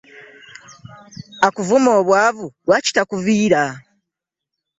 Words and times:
Akuvuma 1.47 1.89
obwavu 1.99 2.45
lwaki 2.65 2.91
takuvira? 2.95 3.63